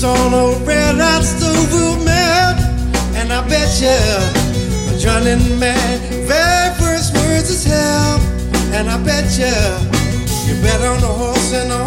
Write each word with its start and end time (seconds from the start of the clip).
It's 0.00 0.04
on 0.04 0.32
a 0.32 0.64
red 0.64 0.94
hot 0.94 1.24
stove 1.24 1.72
we'll 1.72 1.96
melt, 2.04 2.62
and 3.18 3.32
I 3.32 3.42
bet 3.48 3.66
you 3.82 3.90
a 3.90 5.00
drowning 5.02 5.58
man 5.58 5.98
very 6.22 6.70
first 6.78 7.16
words 7.16 7.50
is 7.50 7.64
help, 7.64 8.22
and 8.78 8.88
I 8.88 8.96
bet 9.02 9.26
you 9.34 9.50
you 10.46 10.54
bet 10.62 10.80
on 10.86 11.02
a 11.02 11.12
horse 11.18 11.52
and 11.52 11.72
a 11.72 11.77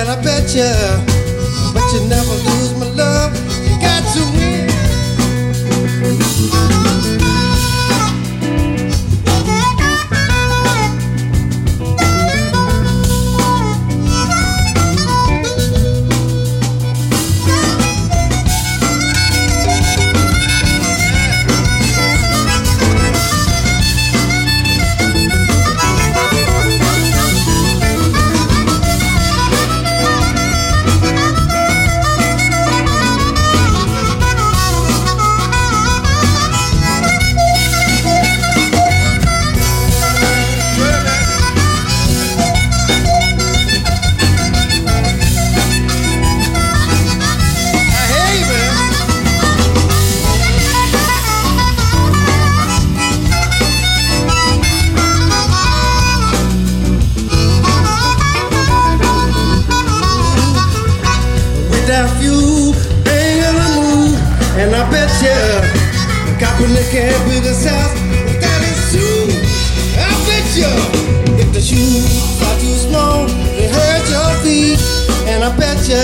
and 0.00 0.08
I 0.08 0.16
bet 0.22 0.54
you, 0.54 0.72
but 1.74 1.84
you 1.92 2.08
never 2.08 2.32
lose. 2.32 2.69
can't 66.90 67.24
build 67.30 67.44
the 67.44 67.54
house 67.54 67.94
without 68.26 68.62
his 68.66 68.78
shoes. 68.90 69.30
I 69.94 70.10
bet 70.26 70.46
you, 70.58 70.72
if 71.38 71.52
the 71.54 71.60
shoes 71.60 72.42
are 72.42 72.58
too 72.58 72.74
small, 72.74 73.26
they 73.54 73.68
hurt 73.68 74.10
your 74.10 74.30
feet. 74.42 74.80
And 75.30 75.44
I 75.44 75.56
bet 75.56 75.78
you, 75.86 76.02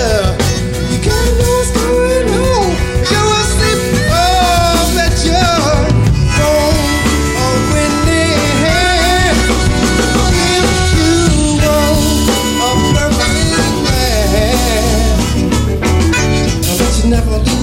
you 0.87 0.99
can't 1.03 1.37
know 1.39 1.51
what's 1.59 1.71
going 1.75 2.29
on. 2.29 2.71
You. 3.11 3.23
Oh, 4.15 4.79
I 4.79 4.95
bet 4.95 5.25
you. 5.25 5.67
Never 17.09 17.37
leave. 17.37 17.56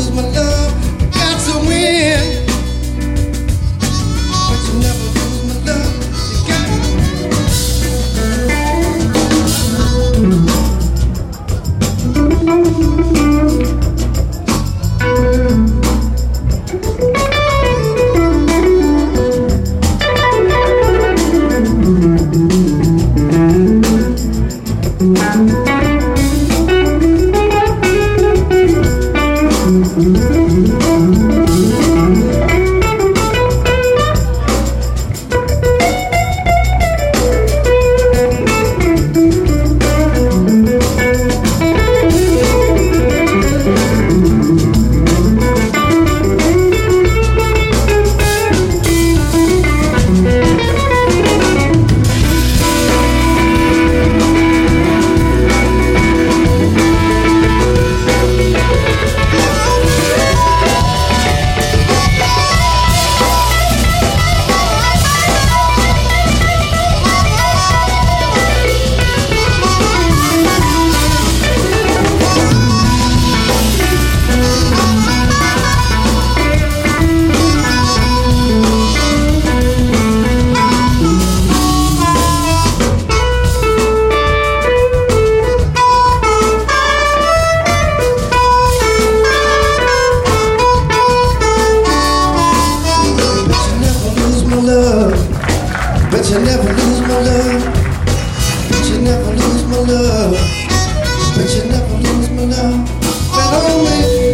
You 96.31 96.39
never 96.39 96.73
lose 96.73 97.01
my 97.03 97.19
love. 97.21 97.65
But 98.69 98.89
you 98.89 98.99
never 99.01 99.31
lose 99.31 99.65
my 99.67 99.79
love. 99.79 100.33
But 101.37 101.55
you 101.55 101.65
never 101.71 101.97
lose 102.03 102.31
my 102.31 102.45
love. 102.45 102.89
But 103.31 103.65
only 103.71 104.34